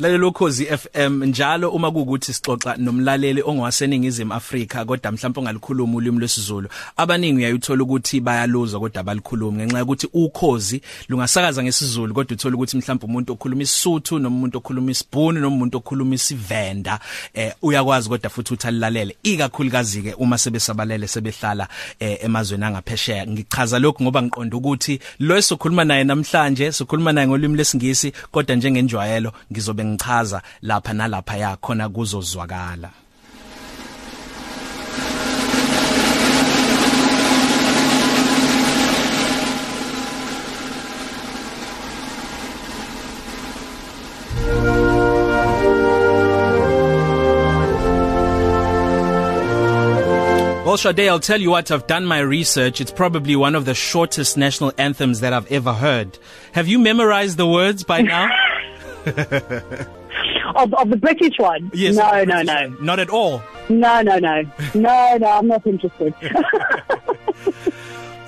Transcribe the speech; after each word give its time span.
lalelo 0.00 0.32
khozi 0.32 0.66
FM 0.66 1.24
njalo 1.24 1.70
uma 1.70 1.90
kuukuthi 1.90 2.32
sixoxa 2.32 2.76
nomlaleli 2.76 3.42
ongowaseningizimu 3.42 4.34
Afrika 4.34 4.84
kodwa 4.84 5.12
mhlawumbe 5.12 5.40
ongalikhuluma 5.40 5.96
ulimi 5.96 6.18
lwesiZulu 6.18 6.68
abaningi 6.96 7.36
uyayithola 7.36 7.82
ukuthi 7.82 8.20
bayaluzwa 8.20 8.80
kodwa 8.80 9.00
abalikhulumi 9.00 9.56
ngenxa 9.58 9.78
yokuthi 9.78 10.08
ukhozi 10.12 10.82
lungasakaza 11.08 11.62
ngesizulu 11.62 12.14
kodwa 12.14 12.34
uthola 12.34 12.54
ukuthi 12.56 12.76
mhlawumbe 12.76 13.06
umuntu 13.06 13.32
okhuluma 13.32 13.62
isisuthu 13.62 14.18
noma 14.18 14.36
umuntu 14.36 14.58
okhuluma 14.58 14.90
isibhunu 14.90 15.40
noma 15.40 15.56
umuntu 15.56 15.78
okhuluma 15.78 16.14
isivenda 16.14 16.98
eh 17.34 17.52
uyakwazi 17.62 18.08
kodwa 18.08 18.30
futhi 18.30 18.54
uthalilalele 18.54 19.16
ikakhulukazi 19.22 20.02
ke 20.02 20.14
uma 20.14 20.38
sebesabalele 20.38 21.08
sebehlala 21.08 21.68
eh, 21.98 22.18
emazweni 22.24 22.64
angaphesheya. 22.64 23.26
Ngichaza 23.26 23.78
lokhu 23.78 24.02
ngoba 24.02 24.22
ngiqonda 24.22 24.56
ukuthi 24.56 25.00
lo 25.18 25.36
esokhuluma 25.36 25.84
naye 25.84 26.04
namhlanje 26.04 26.72
sokhuluma 26.72 27.12
naye 27.12 27.26
ngolimi 27.26 27.56
lesingisi 27.56 28.12
kodwa 28.30 28.56
njengenjwayelo 28.56 29.32
ngizobe 29.52 29.89
ngichaza 29.90 30.42
lapha 30.62 30.92
nalapha 30.92 31.36
yakhona 31.36 31.88
kuzozwakala 31.88 32.90
Well, 50.70 50.76
Sade, 50.76 51.08
I'll 51.08 51.18
tell 51.18 51.40
you 51.40 51.50
what, 51.50 51.72
I've 51.72 51.88
done 51.88 52.06
my 52.06 52.20
research. 52.20 52.80
It's 52.80 52.92
probably 52.92 53.34
one 53.34 53.56
of 53.56 53.64
the 53.64 53.74
shortest 53.74 54.36
national 54.36 54.72
anthems 54.78 55.18
that 55.18 55.32
I've 55.32 55.50
ever 55.50 55.72
heard. 55.72 56.16
Have 56.52 56.68
you 56.68 56.78
memorized 56.78 57.38
the 57.38 57.46
words 57.48 57.82
by 57.82 58.02
now? 58.02 58.28
of, 60.56 60.74
of 60.74 60.90
the 60.90 60.96
British 60.96 61.38
one? 61.38 61.70
Yes. 61.74 61.96
No, 61.96 62.24
no, 62.24 62.42
no. 62.42 62.54
One. 62.54 62.84
Not 62.84 62.98
at 62.98 63.10
all. 63.10 63.42
No, 63.68 64.02
no, 64.02 64.18
no. 64.18 64.42
No, 64.74 65.16
no, 65.18 65.26
I'm 65.26 65.46
not 65.48 65.66
interested. 65.66 66.14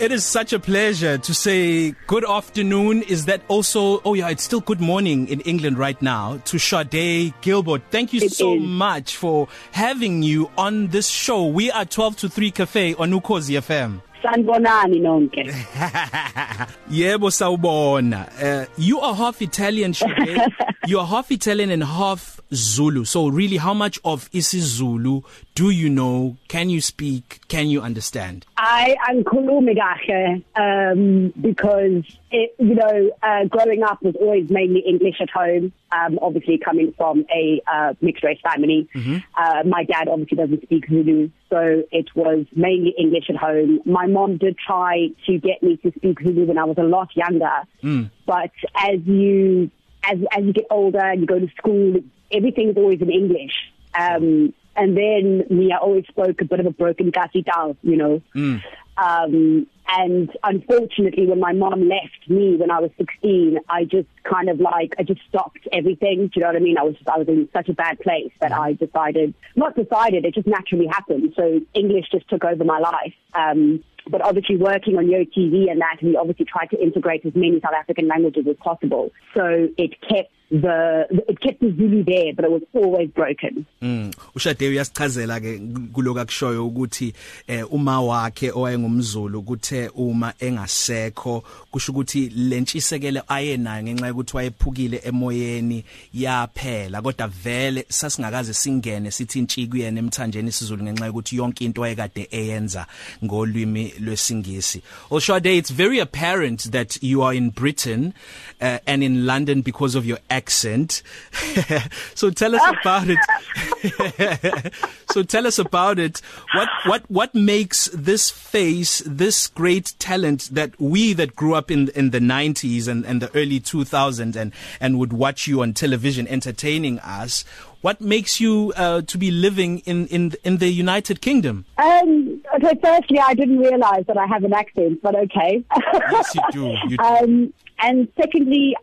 It 0.00 0.10
is 0.10 0.24
such 0.24 0.52
a 0.52 0.58
pleasure 0.58 1.16
to 1.16 1.32
say 1.34 1.92
good 2.08 2.28
afternoon. 2.28 3.02
Is 3.02 3.26
that 3.26 3.40
also, 3.46 4.00
oh 4.04 4.14
yeah, 4.14 4.30
it's 4.30 4.42
still 4.42 4.58
good 4.60 4.80
morning 4.80 5.28
in 5.28 5.40
England 5.42 5.78
right 5.78 6.00
now 6.02 6.38
to 6.46 6.58
Sade 6.58 7.32
Gilbert. 7.40 7.82
Thank 7.92 8.12
you 8.12 8.20
It 8.22 8.32
so 8.32 8.54
is. 8.56 8.62
much 8.62 9.16
for 9.16 9.46
having 9.70 10.24
you 10.24 10.50
on 10.58 10.88
this 10.88 11.06
show. 11.06 11.46
We 11.46 11.70
are 11.70 11.84
12 11.84 12.16
to 12.16 12.28
3 12.28 12.50
Cafe 12.50 12.94
on 12.94 13.12
Ukozi 13.12 13.56
FM. 13.60 14.02
Sanibonani 14.24 15.00
nonke. 15.00 15.44
Yebo 16.90 17.30
sawubona. 17.30 18.26
Uh, 18.42 18.66
you 18.76 18.98
are 18.98 19.14
half 19.14 19.40
Italian, 19.40 19.94
Sade. 19.94 20.52
You 20.86 20.98
are 20.98 21.06
half 21.06 21.30
Italian 21.30 21.70
and 21.70 21.84
half 21.84 22.40
Zulu. 22.52 23.04
So 23.04 23.28
really 23.28 23.56
how 23.56 23.74
much 23.74 23.98
of 24.04 24.30
isiZulu 24.30 25.24
do 25.54 25.70
you 25.70 25.88
know? 25.88 26.36
Can 26.48 26.70
you 26.70 26.80
speak? 26.80 27.40
Can 27.48 27.68
you 27.68 27.80
understand? 27.80 28.46
I 28.56 28.96
am 29.08 29.24
Kulumi 29.24 29.74
kahle 29.76 30.44
um 30.56 31.32
because 31.40 32.04
it, 32.30 32.54
you 32.58 32.74
know 32.74 33.10
uh, 33.22 33.44
growing 33.46 33.82
up 33.82 34.02
was 34.02 34.14
always 34.20 34.50
mainly 34.50 34.80
English 34.80 35.16
at 35.20 35.30
home 35.30 35.72
um 35.92 36.18
obviously 36.20 36.58
coming 36.58 36.92
from 36.96 37.24
a 37.34 37.60
uh, 37.72 37.94
mixed 38.00 38.24
race 38.24 38.38
family 38.42 38.88
mm-hmm. 38.94 39.16
uh, 39.36 39.62
my 39.64 39.84
dad 39.84 40.08
obviously 40.08 40.36
doesn't 40.36 40.62
speak 40.62 40.88
Zulu 40.88 41.30
so 41.50 41.82
it 41.90 42.08
was 42.14 42.46
mainly 42.54 42.94
English 42.98 43.24
at 43.28 43.36
home 43.36 43.80
my 43.84 44.06
mom 44.06 44.36
did 44.36 44.56
try 44.58 45.08
to 45.26 45.38
get 45.38 45.62
me 45.62 45.76
to 45.78 45.92
speak 45.96 46.20
Zulu 46.22 46.46
when 46.46 46.58
I 46.58 46.64
was 46.64 46.78
a 46.78 46.84
lot 46.84 47.08
younger 47.16 47.58
mm. 47.82 48.10
but 48.26 48.52
as 48.76 49.00
you 49.04 49.70
as 50.04 50.18
as 50.36 50.44
you 50.44 50.52
get 50.52 50.66
older 50.70 50.98
and 50.98 51.20
you 51.20 51.26
go 51.26 51.38
to 51.38 51.48
school 51.56 51.96
everything 52.30 52.70
is 52.70 52.76
always 52.76 53.00
in 53.00 53.10
English 53.10 53.52
um 53.98 54.52
and 54.74 54.96
then 54.96 55.44
me 55.50 55.72
I 55.72 55.78
always 55.78 56.06
spoke 56.06 56.40
a 56.40 56.44
bit 56.44 56.60
of 56.60 56.66
a 56.66 56.70
broken 56.70 57.12
Gasitao 57.12 57.76
you 57.82 57.96
know 57.96 58.22
mm. 58.34 58.62
um 58.96 59.66
and 59.88 60.30
unfortunately 60.42 61.26
when 61.26 61.40
my 61.40 61.52
mom 61.52 61.88
left 61.88 62.28
me 62.28 62.56
when 62.56 62.70
I 62.70 62.80
was 62.80 62.90
16 62.98 63.58
I 63.68 63.84
just 63.84 64.08
kind 64.24 64.48
of 64.48 64.60
like 64.60 64.94
I 64.98 65.02
just 65.02 65.20
stopped 65.28 65.66
everything. 65.72 66.28
Do 66.28 66.32
you 66.36 66.42
know 66.42 66.48
what 66.48 66.56
I 66.56 66.60
mean? 66.60 66.78
I 66.78 66.82
was 66.82 66.96
I 67.12 67.18
was 67.18 67.28
in 67.28 67.48
such 67.52 67.68
a 67.68 67.74
bad 67.74 67.98
place 68.00 68.32
that 68.40 68.52
I 68.52 68.74
decided 68.74 69.34
not 69.56 69.74
decided 69.76 70.24
it 70.24 70.34
just 70.34 70.46
naturally 70.46 70.86
happened. 70.86 71.34
So 71.36 71.60
English 71.74 72.06
just 72.10 72.28
took 72.28 72.44
over 72.44 72.64
my 72.64 72.78
life. 72.78 73.14
Um 73.34 73.82
but 74.08 74.20
obviously 74.22 74.56
working 74.56 74.96
on 74.96 75.08
Yo 75.08 75.24
TV 75.24 75.70
and 75.70 75.80
that 75.80 75.98
we 76.02 76.16
obviously 76.16 76.44
tried 76.44 76.70
to 76.70 76.82
integrate 76.82 77.24
as 77.24 77.34
many 77.34 77.60
South 77.60 77.74
African 77.78 78.08
languages 78.08 78.46
as 78.48 78.56
possible. 78.56 79.10
So 79.34 79.68
it 79.76 80.00
kept 80.00 80.32
the 80.50 81.06
it 81.28 81.40
kept 81.40 81.60
the 81.60 81.72
Zulu 81.72 82.04
there 82.04 82.34
but 82.34 82.44
it 82.44 82.50
was 82.50 82.62
always 82.74 83.08
broken. 83.10 83.66
Mm. 83.80 84.14
Ushade 84.34 84.68
uyasichazela 84.68 85.40
ke 85.40 85.58
kuloku 85.92 86.20
akushoyo 86.20 86.66
ukuthi 86.66 87.12
eh 87.46 87.72
uma 87.72 88.00
wakhe 88.00 88.50
owayengumzulu 88.50 89.42
kuthe 89.72 89.90
uma 89.94 90.34
engasekho. 90.40 91.42
Kusho 91.70 91.92
ukuthi 91.92 92.28
lentshisekelo 92.28 93.22
ayenayo 93.28 93.82
ngenxa 93.82 94.06
yokuthi 94.06 94.36
wayephukile 94.36 95.00
emoyeni 95.04 95.84
yaphela. 96.14 97.02
Kodwa 97.02 97.28
vele 97.28 97.86
sasingakaze 97.88 98.54
singene 98.54 99.10
sithi 99.10 99.38
intshi 99.38 99.66
kuyena 99.66 99.98
emthanjeni 99.98 100.48
isizulu 100.48 100.82
ngenxa 100.82 101.06
yokuthi 101.06 101.36
yonke 101.36 101.64
into 101.64 101.84
ayekade 101.84 102.28
eyenza 102.30 102.86
ngolwimi 103.24 103.94
lwesingisi. 104.00 104.82
Oshade 105.10 105.56
it's 105.56 105.70
very 105.70 105.98
apparent 105.98 106.70
that 106.72 107.02
you 107.02 107.22
are 107.22 107.34
in 107.34 107.50
Britain 107.50 108.12
uh, 108.60 108.78
and 108.86 109.02
in 109.02 109.26
London 109.26 109.62
because 109.62 109.94
of 109.94 110.06
your 110.06 110.18
accent. 110.30 111.02
So 112.14 112.30
tell 112.30 112.54
us 112.54 112.62
about 112.80 113.08
it. 113.08 114.72
So 115.12 115.22
tell 115.22 115.46
us 115.46 115.58
about 115.58 115.98
it. 115.98 116.22
What 116.54 116.68
what 116.86 117.10
what 117.10 117.34
makes 117.34 117.90
this 117.92 118.30
face 118.30 119.02
this 119.04 119.46
great 119.62 119.94
talent 120.00 120.48
that 120.50 120.72
we 120.80 121.12
that 121.12 121.36
grew 121.36 121.54
up 121.54 121.70
in 121.70 121.88
in 121.90 122.10
the 122.10 122.18
90s 122.18 122.88
and 122.88 123.06
and 123.06 123.22
the 123.22 123.30
early 123.36 123.60
2000s 123.60 124.34
and 124.34 124.52
and 124.80 124.98
would 124.98 125.12
watch 125.12 125.46
you 125.46 125.62
on 125.62 125.72
television 125.72 126.26
entertaining 126.26 126.98
us 126.98 127.44
what 127.80 128.00
makes 128.00 128.40
you 128.40 128.72
uh, 128.76 129.02
to 129.02 129.16
be 129.16 129.30
living 129.30 129.78
in 129.80 130.08
in 130.08 130.34
in 130.42 130.56
the 130.56 130.66
United 130.68 131.20
Kingdom 131.20 131.64
Um, 131.78 132.42
okay, 132.56 132.74
firstly, 132.82 133.20
I 133.20 133.34
didn't 133.34 133.58
realize 133.58 134.04
that 134.08 134.16
I 134.16 134.26
have 134.26 134.42
an 134.42 134.52
accent, 134.52 135.00
but 135.00 135.14
okay. 135.26 135.64
yes 136.10 136.34
you 136.34 136.42
do 136.50 136.64
you 136.88 136.96
do 136.96 137.04
um, 137.04 137.54
and 137.78 138.08
secondly, 138.20 138.74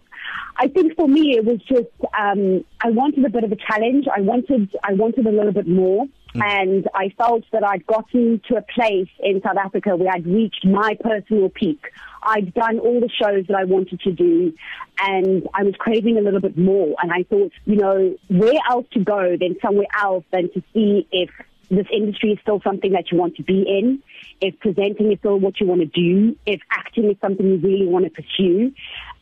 I 0.63 0.67
think 0.69 0.95
for 0.95 1.09
me 1.09 1.23
it 1.39 1.43
was 1.43 1.59
just 1.75 1.91
um, 2.17 2.63
I 2.79 2.89
wanted 2.91 3.25
a 3.25 3.29
bit 3.29 3.43
of 3.43 3.51
a 3.51 3.59
challenge. 3.67 4.05
I 4.15 4.21
wanted 4.21 4.63
I 4.89 4.93
wanted 4.93 5.27
a 5.27 5.31
little 5.31 5.55
bit 5.59 5.67
more. 5.67 6.05
Mm. 6.35 6.43
And 6.43 6.89
I 6.93 7.09
felt 7.17 7.43
that 7.51 7.63
I'd 7.63 7.85
gotten 7.87 8.41
to 8.49 8.57
a 8.57 8.61
place 8.61 9.09
in 9.19 9.41
South 9.41 9.57
Africa 9.57 9.95
where 9.95 10.11
I'd 10.13 10.27
reached 10.27 10.65
my 10.65 10.95
personal 11.01 11.49
peak. 11.49 11.81
I'd 12.21 12.53
done 12.53 12.79
all 12.79 12.99
the 12.99 13.09
shows 13.09 13.45
that 13.47 13.55
I 13.55 13.63
wanted 13.63 14.01
to 14.01 14.11
do 14.11 14.53
and 15.01 15.47
I 15.53 15.63
was 15.63 15.73
craving 15.77 16.17
a 16.17 16.21
little 16.21 16.41
bit 16.41 16.57
more. 16.57 16.95
And 17.01 17.11
I 17.11 17.23
thought, 17.23 17.51
you 17.65 17.77
know, 17.77 18.15
where 18.27 18.59
else 18.69 18.85
to 18.93 18.99
go 18.99 19.37
than 19.39 19.55
somewhere 19.61 19.87
else 19.97 20.25
than 20.31 20.51
to 20.53 20.63
see 20.73 21.07
if 21.11 21.29
this 21.69 21.87
industry 21.93 22.31
is 22.31 22.39
still 22.41 22.61
something 22.63 22.91
that 22.93 23.11
you 23.11 23.17
want 23.17 23.35
to 23.35 23.43
be 23.43 23.61
in, 23.61 23.99
if 24.41 24.59
presenting 24.59 25.11
is 25.11 25.19
still 25.19 25.39
what 25.39 25.59
you 25.59 25.67
want 25.67 25.81
to 25.81 25.87
do, 25.87 26.35
if 26.45 26.59
acting 26.71 27.09
is 27.09 27.17
something 27.21 27.45
you 27.45 27.57
really 27.57 27.87
want 27.87 28.05
to 28.05 28.11
pursue. 28.11 28.73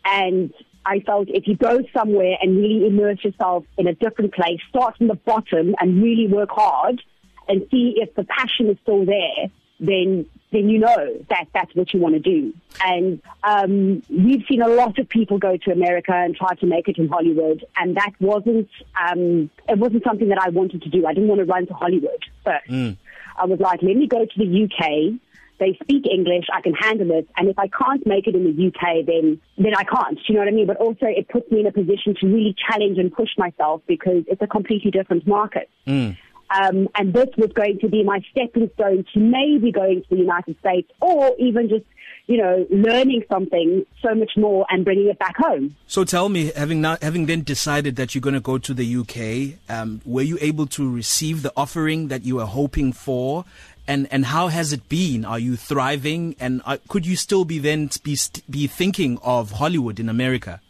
And 0.06 0.53
I 0.88 1.02
felt 1.02 1.28
if 1.28 1.48
you 1.48 1.58
go 1.58 1.81
somewhere 1.94 2.38
and 2.42 2.56
really 2.56 2.88
immerse 2.88 3.22
yourself 3.22 3.66
in 3.78 3.88
a 3.88 3.94
different 3.94 4.34
place, 4.34 4.59
start 4.70 4.98
from 4.98 5.09
the 5.09 5.16
bottom 5.16 5.75
and 5.81 6.02
really 6.02 6.28
work 6.28 6.50
hard 6.50 7.02
and 7.50 7.68
see 7.70 7.96
if 7.98 8.16
the 8.16 8.24
passion 8.24 8.70
is 8.70 8.78
still 8.84 9.06
there, 9.06 9.52
then 9.81 10.25
then 10.53 10.70
you 10.70 10.80
know 10.80 11.18
that 11.30 11.46
that's 11.53 11.75
what 11.75 11.94
you 11.94 12.00
want 12.00 12.14
to 12.16 12.22
do. 12.22 12.53
And 12.84 13.22
um, 13.44 14.02
we've 14.09 14.44
seen 14.50 14.62
a 14.62 14.70
lot 14.70 14.98
of 14.98 15.09
people 15.09 15.38
go 15.40 15.58
to 15.58 15.72
America 15.72 16.14
and 16.14 16.34
try 16.34 16.56
to 16.56 16.66
make 16.66 16.88
it 16.88 16.98
in 16.98 17.09
Hollywood, 17.09 17.66
and 17.75 17.98
that 17.98 18.14
wasn't 18.22 18.69
um, 19.10 19.50
it 19.68 19.78
wasn't 19.78 20.06
something 20.06 20.30
that 20.30 20.40
I 20.42 20.50
wanted 20.50 20.83
to 20.83 20.90
do. 20.90 21.06
I 21.06 21.13
didn't 21.13 21.28
want 21.28 21.40
to 21.40 21.45
run 21.45 21.68
to 21.68 21.74
Hollywood 21.74 22.24
first. 22.45 22.69
Mm. 22.69 22.98
I 23.38 23.45
was 23.45 23.60
like, 23.60 23.81
let 23.83 23.98
me 23.98 24.07
go 24.07 24.25
to 24.25 24.38
the 24.38 24.63
UK. 24.63 25.19
They 25.59 25.77
speak 25.81 26.06
English, 26.06 26.45
I 26.54 26.62
can 26.62 26.74
handle 26.74 27.12
it, 27.12 27.27
and 27.36 27.50
if 27.50 27.57
I 27.57 27.68
can't 27.68 28.06
make 28.06 28.27
it 28.27 28.36
in 28.36 28.44
the 28.44 28.68
UK, 28.68 29.06
then 29.06 29.42
then 29.57 29.74
I 29.75 29.83
can't. 29.83 30.19
You 30.27 30.36
know 30.36 30.42
what 30.42 30.48
I 30.48 30.51
mean? 30.51 30.68
But 30.68 30.77
also, 30.77 31.07
it 31.07 31.27
puts 31.30 31.51
me 31.51 31.62
in 31.62 31.68
a 31.68 31.71
position 31.71 32.15
to 32.21 32.27
really 32.27 32.56
challenge 32.69 32.98
and 32.98 33.12
push 33.12 33.30
myself 33.38 33.81
because 33.88 34.24
it's 34.27 34.42
a 34.42 34.48
completely 34.48 34.92
different 34.92 35.25
market. 35.25 35.69
Mm. 35.88 36.18
Um, 36.50 36.88
and 36.95 37.13
this 37.13 37.27
was 37.38 37.51
going 37.54 37.80
to 37.80 37.89
be 37.89 38.04
my 38.04 38.21
stepping 38.31 38.69
stone 38.75 39.06
to 39.13 39.19
maybe 39.19 39.71
going 39.71 40.01
to 40.04 40.09
the 40.09 40.18
United 40.18 40.57
States 40.59 40.89
or 41.01 41.36
even 41.38 41.68
just, 41.68 41.83
you 42.27 42.38
know, 42.38 42.65
learning 42.69 43.24
something 43.30 43.86
so 44.01 44.15
much 44.15 44.31
more 44.38 44.65
and 44.69 44.86
bringing 44.86 45.07
it 45.07 45.19
back 45.19 45.36
home. 45.38 45.75
So 45.88 46.06
tell 46.06 46.30
me, 46.30 46.51
having 46.56 46.80
now, 46.81 46.98
having 47.01 47.25
then 47.25 47.42
decided 47.42 47.98
that 47.98 48.15
you're 48.15 48.21
going 48.21 48.33
to 48.33 48.39
go 48.39 48.57
to 48.57 48.74
the 48.74 48.98
UK, 48.98 49.59
um, 49.69 50.01
were 50.06 50.21
you 50.21 50.38
able 50.39 50.68
to 50.68 50.89
receive 50.89 51.42
the 51.42 51.51
offering 51.57 52.07
that 52.07 52.24
you 52.24 52.38
were 52.38 52.45
hoping 52.45 52.94
for? 52.94 53.44
And, 53.88 54.07
and 54.12 54.25
how 54.25 54.50
has 54.50 54.74
it 54.74 54.89
been? 54.89 55.24
Are 55.24 55.39
you 55.39 55.56
thriving? 55.56 56.36
And 56.39 56.62
uh, 56.66 56.78
could 56.88 57.06
you 57.06 57.16
still 57.16 57.45
be 57.45 57.60
then 57.60 57.89
be, 58.04 58.18
be 58.50 58.68
thinking 58.68 59.18
of 59.24 59.51
Hollywood 59.51 60.00
in 60.00 60.10
America? 60.10 60.62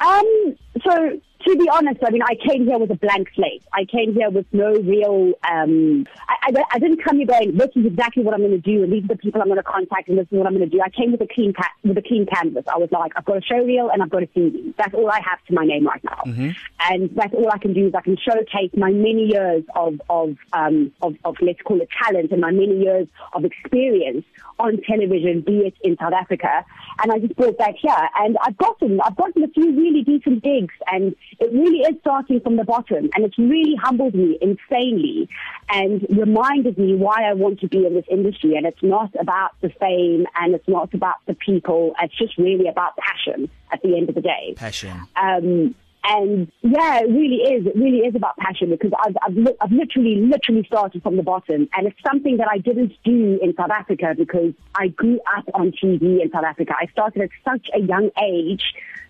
Um, 0.00 0.56
so 0.82 1.20
to 1.46 1.56
be 1.56 1.68
honest, 1.68 2.00
I 2.04 2.10
mean, 2.10 2.22
I 2.22 2.34
came 2.34 2.66
here 2.66 2.78
with 2.78 2.90
a 2.90 2.96
blank 2.96 3.28
slate. 3.34 3.62
I 3.72 3.84
came 3.84 4.12
here 4.14 4.30
with 4.30 4.46
no 4.52 4.74
real. 4.74 5.32
Um, 5.48 6.06
I, 6.28 6.50
I, 6.54 6.64
I 6.72 6.78
didn't 6.78 7.02
come 7.02 7.16
here 7.16 7.26
going, 7.26 7.56
"This 7.56 7.70
is 7.74 7.86
exactly 7.86 8.22
what 8.22 8.34
I'm 8.34 8.40
going 8.40 8.50
to 8.50 8.58
do, 8.58 8.82
and 8.82 8.92
these 8.92 9.04
are 9.04 9.08
the 9.08 9.16
people 9.16 9.40
I'm 9.40 9.48
going 9.48 9.56
to 9.56 9.62
contact, 9.62 10.08
and 10.08 10.18
this 10.18 10.26
is 10.30 10.38
what 10.38 10.46
I'm 10.46 10.56
going 10.56 10.68
to 10.68 10.76
do." 10.76 10.82
I 10.82 10.90
came 10.90 11.12
with 11.12 11.20
a 11.20 11.26
clean 11.26 11.52
ca- 11.52 11.72
with 11.82 11.96
a 11.96 12.02
clean 12.02 12.26
canvas. 12.26 12.64
I 12.72 12.76
was 12.76 12.90
like, 12.92 13.12
"I've 13.16 13.24
got 13.24 13.38
a 13.38 13.42
show 13.42 13.62
reel 13.64 13.90
and 13.90 14.02
I've 14.02 14.10
got 14.10 14.22
a 14.22 14.26
CV. 14.26 14.74
That's 14.76 14.94
all 14.94 15.10
I 15.10 15.20
have 15.20 15.42
to 15.46 15.54
my 15.54 15.64
name 15.64 15.86
right 15.86 16.02
now, 16.04 16.22
mm-hmm. 16.26 16.50
and 16.90 17.10
that's 17.14 17.34
all 17.34 17.50
I 17.50 17.58
can 17.58 17.72
do 17.72 17.88
is 17.88 17.94
I 17.94 18.02
can 18.02 18.16
showcase 18.16 18.70
my 18.76 18.90
many 18.90 19.26
years 19.26 19.64
of 19.74 20.00
of 20.10 20.36
um, 20.52 20.92
of, 21.00 21.16
of 21.24 21.36
let's 21.40 21.62
call 21.62 21.80
it 21.80 21.88
talent 22.02 22.32
and 22.32 22.40
my 22.40 22.50
many 22.50 22.80
years 22.80 23.08
of 23.32 23.44
experience 23.44 24.24
on 24.58 24.80
television, 24.82 25.40
be 25.40 25.60
it 25.60 25.74
in 25.82 25.96
South 25.98 26.12
Africa, 26.12 26.64
and 27.02 27.12
I 27.12 27.18
just 27.18 27.34
brought 27.36 27.56
that 27.58 27.74
here, 27.80 28.08
and 28.16 28.36
I've 28.42 28.58
gotten 28.58 29.00
I've 29.00 29.16
gotten 29.16 29.42
a 29.42 29.48
few 29.48 29.74
really 29.74 30.02
decent 30.02 30.42
gigs, 30.42 30.74
and 30.86 31.16
it 31.38 31.52
really 31.52 31.80
is 31.80 31.96
starting 32.00 32.40
from 32.40 32.56
the 32.56 32.64
bottom, 32.64 33.10
and 33.14 33.24
it's 33.24 33.38
really 33.38 33.74
humbled 33.76 34.14
me 34.14 34.38
insanely, 34.40 35.28
and 35.68 36.06
reminded 36.10 36.78
me 36.78 36.94
why 36.94 37.24
I 37.24 37.34
want 37.34 37.60
to 37.60 37.68
be 37.68 37.86
in 37.86 37.94
this 37.94 38.06
industry, 38.10 38.56
and 38.56 38.66
it's 38.66 38.82
not 38.82 39.10
about 39.18 39.52
the 39.60 39.70
fame, 39.70 40.26
and 40.36 40.54
it's 40.54 40.68
not 40.68 40.92
about 40.94 41.16
the 41.26 41.34
people, 41.34 41.94
it's 42.02 42.16
just 42.16 42.36
really 42.38 42.68
about 42.68 42.96
passion 42.96 43.48
at 43.72 43.80
the 43.82 43.96
end 43.96 44.08
of 44.08 44.14
the 44.14 44.20
day. 44.20 44.54
Passion. 44.56 45.00
Um, 45.16 45.74
And 46.02 46.50
yeah, 46.62 47.00
it 47.00 47.10
really 47.10 47.42
is. 47.54 47.66
It 47.66 47.76
really 47.76 47.98
is 47.98 48.14
about 48.14 48.34
passion 48.38 48.70
because 48.70 48.90
I've, 49.04 49.16
I've, 49.22 49.36
li- 49.36 49.56
I've 49.60 49.70
literally, 49.70 50.16
literally 50.16 50.64
started 50.64 51.02
from 51.02 51.18
the 51.18 51.22
bottom. 51.22 51.68
And 51.74 51.86
it's 51.86 52.02
something 52.02 52.38
that 52.38 52.48
I 52.50 52.56
didn't 52.56 52.94
do 53.04 53.38
in 53.42 53.54
South 53.54 53.70
Africa 53.70 54.14
because 54.16 54.54
I 54.74 54.88
grew 54.88 55.20
up 55.36 55.44
on 55.52 55.72
TV 55.72 56.22
in 56.22 56.30
South 56.32 56.44
Africa. 56.44 56.72
I 56.80 56.86
started 56.90 57.20
at 57.20 57.30
such 57.44 57.68
a 57.74 57.80
young 57.80 58.08
age 58.22 58.62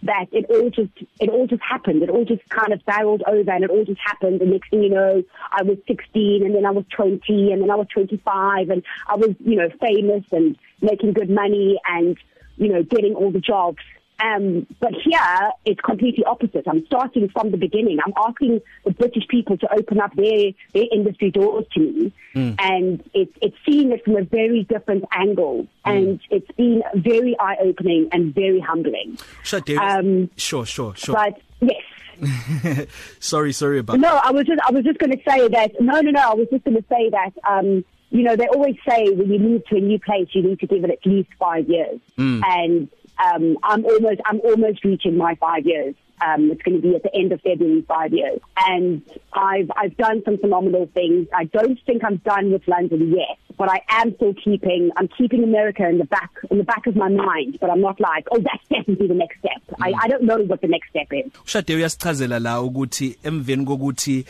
that 0.03 0.27
it 0.33 0.47
all 0.51 0.71
just, 0.71 0.93
it 1.21 1.29
all 1.29 1.47
just 1.47 1.63
happened. 1.63 2.03
It 2.03 2.11
all 2.11 2.25
just 2.25 2.49
kind 2.49 2.73
of 2.73 2.85
barreled 2.85 3.23
over 3.27 3.51
and 3.51 3.65
it 3.65 3.71
all 3.71 3.85
just 3.85 4.01
happened. 4.01 4.41
The 4.41 4.47
next 4.47 4.71
thing 4.71 4.83
you 4.83 4.91
know, 4.91 5.23
I 5.53 5.63
was 5.63 5.79
16 5.87 6.45
and 6.45 6.55
then 6.55 6.65
I 6.65 6.71
was 6.71 6.85
20 6.97 7.53
and 7.53 7.63
then 7.63 7.71
I 7.71 7.75
was 7.75 7.87
25 7.93 8.71
and 8.71 8.83
I 9.07 9.17
was, 9.17 9.31
you 9.41 9.57
know, 9.57 9.69
famous 9.81 10.25
and 10.33 10.57
making 10.81 11.13
good 11.13 11.31
money 11.31 11.79
and, 11.87 12.17
you 12.57 12.69
know, 12.69 12.83
getting 12.83 13.15
all 13.15 13.31
the 13.31 13.41
jobs. 13.41 13.83
Um, 14.23 14.67
but 14.81 14.93
here 14.93 15.51
it's 15.65 15.81
completely 15.81 16.25
opposite. 16.25 16.65
I'm 16.69 16.85
starting 16.87 17.29
from 17.31 17.51
the 17.51 17.57
beginning. 17.57 17.99
I'm 18.05 18.13
asking 18.17 18.61
the 18.85 18.91
British 18.93 19.27
people 19.29 19.57
to 19.59 19.73
open 19.73 20.01
up 20.01 20.15
their, 20.15 20.53
their 20.73 20.85
industry 20.93 21.31
doors 21.31 21.65
to 21.73 21.81
me. 21.81 22.13
Mm. 22.35 22.57
And 22.61 23.11
it's, 23.15 23.33
it's 23.41 23.57
seeing 23.67 23.93
it 23.93 24.05
from 24.05 24.17
a 24.17 24.25
very 24.25 24.65
different 24.65 25.05
angle. 25.13 25.67
Mm. 25.87 25.97
And 25.97 26.21
it's 26.31 26.51
been 26.53 26.83
very 26.97 27.37
eye 27.39 27.57
opening 27.61 28.09
and 28.13 28.35
very 28.35 28.61
humbling. 28.61 29.19
Sure, 29.43 29.61
David. 29.61 29.83
Um, 29.83 30.31
sure, 30.37 30.67
sure, 30.67 30.95
sure. 30.97 31.15
But 31.15 31.41
yes. 31.61 32.89
sorry, 33.21 33.53
sorry 33.53 33.79
about 33.79 33.99
No, 33.99 34.13
that. 34.15 34.27
I 34.27 34.31
was 34.33 34.47
just, 34.47 34.61
I 34.67 34.73
was 34.73 34.85
just 34.85 34.99
going 34.99 35.13
to 35.13 35.23
say 35.27 35.49
that, 35.49 35.81
no, 35.81 36.01
no, 36.01 36.11
no, 36.11 36.31
I 36.31 36.35
was 36.35 36.49
just 36.51 36.65
going 36.65 36.77
to 36.77 36.85
say 36.89 37.09
that, 37.11 37.33
um, 37.49 37.85
you 38.11 38.23
know, 38.23 38.37
they 38.37 38.47
always 38.49 38.77
say 38.89 39.09
when 39.11 39.31
you 39.33 39.39
move 39.39 39.65
to 39.67 39.77
a 39.77 39.81
new 39.81 39.99
place, 39.99 40.29
you 40.33 40.43
need 40.43 40.59
to 40.61 40.67
give 40.67 40.85
it 40.85 40.91
at 40.91 41.07
least 41.07 41.31
five 41.39 41.69
years. 41.69 42.01
Mm. 42.19 42.43
And 42.45 42.89
um, 43.25 43.57
I'm 43.63 43.85
almost 43.85 44.21
I'm 44.25 44.41
almost 44.41 44.85
reaching 44.85 45.17
my 45.17 45.35
five 45.37 45.67
years. 45.67 45.95
Um, 46.23 46.51
it's 46.51 46.61
going 46.63 46.81
to 46.81 46.87
be 46.87 46.95
at 46.95 47.03
the 47.03 47.15
end 47.15 47.33
of 47.33 47.41
February, 47.41 47.83
five 47.89 48.13
years, 48.13 48.41
and 48.57 49.03
I've 49.33 49.71
I've 49.77 49.97
done 49.97 50.23
some 50.25 50.39
phenomenal 50.39 50.89
things. 50.93 51.29
I 51.35 51.45
don't 51.45 51.79
think 51.87 52.03
I'm 52.05 52.17
done 52.17 52.53
with 52.53 52.67
London 52.69 53.15
yet, 53.17 53.50
but 53.61 53.69
I 53.69 53.83
am 53.91 54.15
still 54.15 54.33
keeping 54.33 54.91
I'm 54.97 55.07
keeping 55.07 55.45
America 55.45 55.87
in 55.87 55.99
the 55.99 56.07
back 56.07 56.31
in 56.51 56.57
the 56.57 56.65
back 56.65 56.87
of 56.87 56.97
my 56.97 57.11
mind. 57.11 57.59
But 57.61 57.69
I'm 57.69 57.83
not 57.83 58.01
like, 58.01 58.27
oh, 58.33 58.39
that's 58.39 58.67
definitely 58.71 59.07
the 59.07 59.15
next 59.15 59.39
step. 59.39 59.61
Mm. 59.69 59.75
I, 59.87 59.93
I 60.05 60.09
don't 60.09 60.23
know 60.23 60.39
what 60.39 60.63
the 60.63 60.67
next 60.67 60.89
step 60.89 61.09
is. 61.13 61.31
Ushade 61.45 61.75
uyasichazela 61.75 62.39
la 62.39 62.61
ukuthi 62.61 63.17
emveni 63.25 63.65
kokuthi 63.65 64.25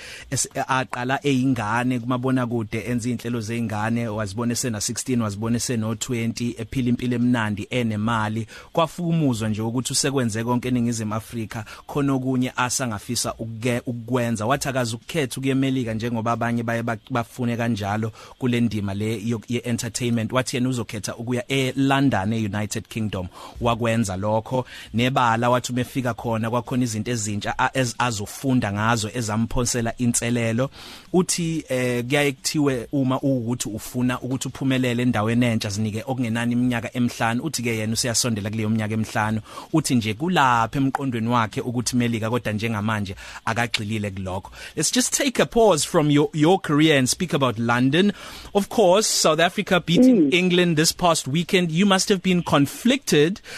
aqala 0.69 1.21
eyingane 1.23 1.99
kumabona 1.99 2.47
kude 2.47 2.79
enza 2.79 3.11
inhlelo 3.11 3.41
zeingane 3.41 4.09
wazibona 4.09 4.55
sena 4.55 4.79
16 4.79 5.21
wazibona 5.21 5.59
seno 5.59 5.95
20 5.95 6.61
ephila 6.61 6.89
impilo 6.89 7.17
emnandi 7.17 7.67
enemali 7.71 8.47
kwafuka 8.73 9.09
umuzwa 9.09 9.49
nje 9.49 9.63
ukuthi 9.63 9.93
usekwenze 9.93 10.45
konke 10.45 10.69
eningizimu 10.69 11.15
Afrika 11.15 11.65
khona 11.87 12.13
okunye 12.13 12.53
asangafisa 12.57 13.35
ukuke 13.35 13.83
ukwenza 13.87 14.47
wathi 14.47 14.69
akazi 14.69 14.97
ukukhetha 14.97 15.41
ukuyemelika 15.41 15.95
njengoba 15.95 16.33
abanye 16.33 16.63
baye 16.63 16.83
bafune 17.11 17.57
kanjalo 17.57 18.13
kule 18.39 18.61
ndima 18.61 18.95
le 18.95 19.20
ye 19.49 19.63
entertainment 19.65 20.33
wathi 20.33 20.57
yena 20.57 20.69
uzokhetha 20.69 21.17
ukuya 21.17 21.49
eLondon 21.49 22.33
eUnited 22.33 22.89
Kingdom 22.89 23.29
wakwenza 23.61 24.17
lokho. 24.17 24.67
Nebala 24.95 25.51
wathi 25.51 25.73
umefika 25.73 26.15
khona 26.15 26.51
kwakhona 26.51 26.85
izinto 26.85 27.11
ezintsha 27.11 27.55
azofunda 27.99 28.73
ngazo 28.73 29.11
ezamphonsela 29.15 29.95
inselelo. 29.99 30.71
Uthi 31.13 31.65
eh 31.69 32.05
kuyaye 32.05 32.33
kuthiwe 32.33 32.89
uma 32.93 33.21
ukuthi 33.21 33.69
ufuna 33.69 34.21
ukuthi 34.21 34.49
uphumelele 34.49 35.03
endaweni 35.03 35.47
entsha 35.47 35.71
zinike 35.71 36.03
okungenani 36.07 36.53
iminyaka 36.53 36.97
emihlanu. 36.97 37.43
Uthi 37.43 37.63
ke 37.63 37.77
yena 37.77 37.93
usiyasondela 37.93 38.51
kuleyo 38.51 38.69
minyaka 38.69 38.95
emihlanu. 38.95 39.41
Uthi 39.73 39.95
nje 39.95 40.15
kulapha 40.15 40.79
emqondweni 40.79 41.29
wakhe 41.29 41.61
ukuthi 41.61 41.97
melika 41.97 42.31
kodwa 42.31 42.53
njengamanje 42.53 43.17
akagxilile 43.45 44.11
kulokho. 44.11 44.51
Let's 44.77 44.93
just 44.93 45.13
take 45.13 45.43
a 45.43 45.47
pause 45.47 45.85
from 45.85 46.11
your 46.11 46.29
your 46.33 46.61
career 46.61 46.99
and 46.99 47.09
speak 47.09 47.35
about 47.35 47.59
London. 47.59 48.13
Of 48.55 48.69
course 48.69 49.10
South 49.11 49.41
Africa 49.41 49.81
beating 49.81 50.31
mm. 50.31 50.35
England 50.35 50.77
this 50.77 50.93
past 50.93 51.29
weekend. 51.29 51.71
You 51.71 51.87
must 51.87 52.09
have 52.09 52.23
been 52.23 52.43
conflicted. 52.43 53.41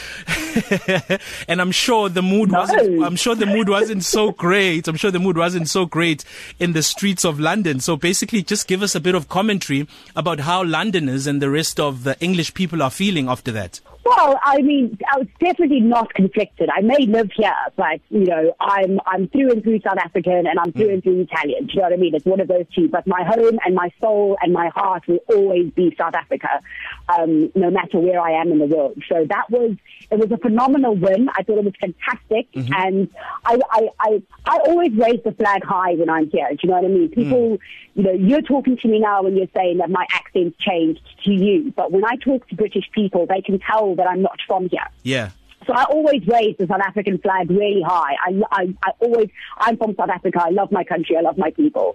And 1.49 1.61
I'm 1.61 1.71
sure 1.71 2.09
the 2.09 2.23
mood 2.23 2.51
no. 2.51 2.61
wasn't 2.61 3.03
I'm 3.03 3.17
sure 3.17 3.35
the 3.35 3.47
mood 3.47 3.69
wasn't 3.69 4.05
so 4.05 4.33
great. 4.33 4.87
I'm 4.87 4.97
sure 4.97 5.11
the 5.11 5.19
mood 5.19 5.37
wasn't 5.37 5.69
so 5.69 5.87
great 5.87 6.25
in 6.59 6.73
the 6.73 6.83
streets 6.83 7.25
of 7.25 7.41
London. 7.41 7.81
So 7.81 7.97
basically 7.97 8.43
just 8.43 8.69
give 8.69 8.83
us 8.83 8.95
a 8.95 9.01
bit 9.01 9.15
of 9.15 9.29
commentary 9.29 9.87
about 10.15 10.41
how 10.41 10.63
Londoners 10.65 11.27
and 11.27 11.41
the 11.41 11.51
rest 11.51 11.81
of 11.81 12.05
the 12.05 12.19
English 12.21 12.55
people 12.55 12.83
are 12.83 12.91
feeling 12.91 13.29
after 13.29 13.51
that. 13.53 13.81
Well, 14.05 14.39
I 14.43 14.61
mean, 14.63 14.99
I 15.13 15.19
was 15.19 15.29
definitely 15.39 15.81
not 15.81 16.13
conflicted. 16.15 16.69
I 16.75 16.81
may 16.81 17.07
live 17.07 17.31
here, 17.37 17.55
but 17.77 18.01
you 18.11 18.25
know, 18.25 18.55
I'm 18.59 19.01
I'm 19.07 19.29
through 19.29 19.53
and 19.53 19.63
through 19.63 19.81
South 19.81 19.99
African, 19.99 20.47
and 20.47 20.59
I'm 20.59 20.73
through 20.73 20.89
mm. 20.89 20.95
and 20.95 21.03
through 21.03 21.21
Italian. 21.21 21.67
Do 21.67 21.75
you 21.75 21.81
know 21.81 21.85
what 21.85 21.93
I 21.93 21.97
mean? 21.97 22.15
It's 22.15 22.25
one 22.25 22.41
of 22.41 22.49
those 22.49 22.65
two. 22.75 22.89
But 22.89 23.07
my 23.07 23.23
home 23.23 23.59
and 23.65 23.75
my 23.77 23.93
soul 24.01 24.37
and 24.43 24.53
my 24.53 24.71
heart 24.75 25.07
will 25.07 25.21
always 25.29 25.71
be 25.71 25.95
South 25.97 26.15
Africa, 26.15 26.49
um, 27.17 27.53
no 27.55 27.71
matter 27.71 28.01
where 28.01 28.21
I 28.21 28.33
am 28.41 28.51
in 28.51 28.59
the 28.59 28.67
world. 28.67 29.01
So 29.09 29.25
that 29.29 29.49
was 29.51 29.77
it 30.11 30.19
was 30.19 30.33
a 30.33 30.39
phenomenal 30.39 30.97
win. 30.97 31.29
I 31.37 31.45
thought 31.45 31.59
it 31.59 31.65
was 31.65 31.75
fantastic, 31.81 32.53
mm-hmm. 32.53 32.73
and 32.75 33.09
I, 33.45 33.61
I 33.71 33.89
I 34.01 34.23
I 34.47 34.59
always 34.67 34.93
raise 34.95 35.23
the 35.25 35.33
flag 35.33 35.65
high 35.65 35.95
when 35.95 36.11
I'm 36.11 36.29
here. 36.29 36.49
Do 36.51 36.59
you 36.63 36.71
know 36.71 36.81
what 36.81 36.85
I 36.85 36.89
mean? 36.89 37.09
People, 37.09 37.51
mm. 37.51 37.59
you 37.95 38.03
know, 38.03 38.13
you're 38.13 38.43
talking 38.43 38.77
to 38.79 38.89
me 38.89 38.99
now 38.99 39.23
when 39.23 39.37
you're 39.37 39.47
saying 39.55 39.79
that 39.79 39.91
my 39.91 40.07
accent's 40.11 40.59
changed 40.59 41.01
to 41.25 41.33
you, 41.33 41.73
but 41.77 41.93
when 41.93 42.05
I 42.05 42.17
talk 42.17 42.49
to 42.49 42.57
British 42.57 42.91
people, 42.93 43.27
they 43.27 43.41
can 43.41 43.61
tell 43.61 43.92
that 43.97 44.07
I'm 44.07 44.23
not 44.23 44.39
from 44.47 44.69
here. 44.69 44.87
Yeah. 45.03 45.31
So 45.67 45.73
I 45.75 45.85
always 45.85 46.27
raise 46.27 46.57
the 46.59 46.67
South 46.67 46.81
African 46.81 47.19
flag 47.19 47.51
really 47.51 47.83
high. 47.83 48.17
I, 48.27 48.43
I, 48.51 48.75
I 48.83 48.91
always, 48.99 49.29
I'm 49.59 49.77
from 49.77 49.95
South 49.95 50.11
Africa. 50.11 50.41
I 50.43 50.51
love 50.51 50.73
my 50.73 50.85
country. 50.85 51.17
I 51.17 51.21
love 51.21 51.39
my 51.39 51.51
people. 51.51 51.95